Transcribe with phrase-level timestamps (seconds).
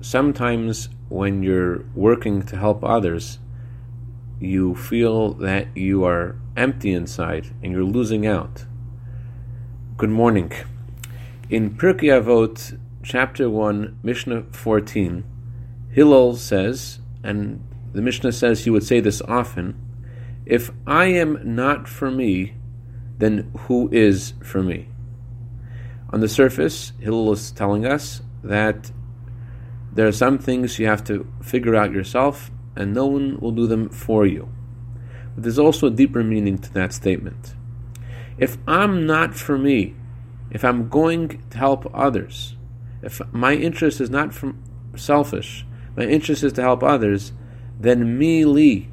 [0.00, 3.38] sometimes when you're working to help others,
[4.38, 8.64] you feel that you are empty inside and you're losing out.
[9.96, 10.52] Good morning.
[11.50, 15.24] In Pirkei Avot, chapter 1, Mishnah 14,
[15.90, 17.62] Hillel says, and
[17.92, 19.78] the Mishnah says he would say this often
[20.46, 22.54] if I am not for me,
[23.18, 24.88] then who is for me?
[26.10, 28.90] On the surface, Hillel is telling us that
[29.92, 33.66] there are some things you have to figure out yourself, and no one will do
[33.66, 34.48] them for you.
[35.34, 37.54] But there's also a deeper meaning to that statement.
[38.38, 39.94] If I'm not for me,
[40.50, 42.56] if I'm going to help others,
[43.02, 44.62] if my interest is not from
[44.96, 45.66] selfish,
[45.96, 47.32] my interest is to help others,
[47.78, 48.88] then me li,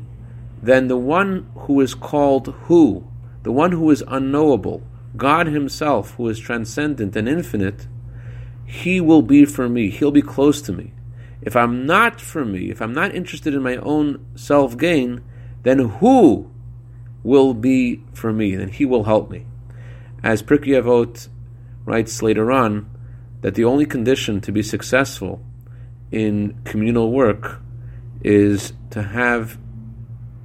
[0.62, 3.07] then the one who is called who,
[3.43, 4.82] the one who is unknowable,
[5.16, 7.88] God Himself, who is transcendent and infinite,
[8.66, 9.90] He will be for me.
[9.90, 10.93] He'll be close to me.
[11.41, 15.21] If I'm not for me, if I'm not interested in my own self gain,
[15.63, 16.49] then who
[17.24, 18.55] will be for me?
[18.55, 19.46] Then He will help me.
[20.24, 21.29] As Pirkei
[21.85, 22.90] writes later on,
[23.41, 25.41] that the only condition to be successful
[26.12, 27.62] in communal work
[28.24, 29.57] is to have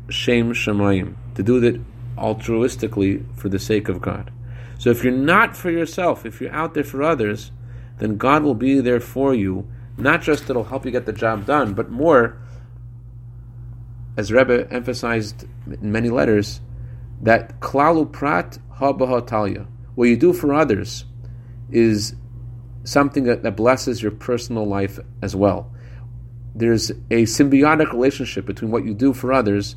[0.08, 1.80] shem shemayim, to do it
[2.16, 4.30] altruistically for the sake of God.
[4.78, 7.50] So if you're not for yourself, if you're out there for others,
[7.98, 9.66] then God will be there for you.
[10.02, 12.36] Not just it'll help you get the job done, but more,
[14.16, 16.60] as Rebbe emphasized in many letters,
[17.20, 18.92] that klalu prat ha
[19.94, 21.04] what you do for others
[21.70, 22.16] is
[22.82, 25.72] something that, that blesses your personal life as well.
[26.52, 29.76] There's a symbiotic relationship between what you do for others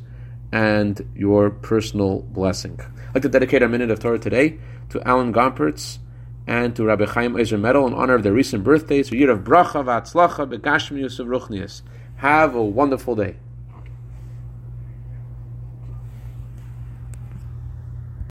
[0.50, 2.80] and your personal blessing.
[2.80, 5.98] I'd like to dedicate our minute of Torah today to Alan Gompertz
[6.46, 9.10] and to Rabbi Chaim Ezer Medal in honor of their recent birthdays.
[9.10, 11.82] Year of bracha v'atzlacha begashmius of ruchnius.
[12.16, 13.36] Have a wonderful day.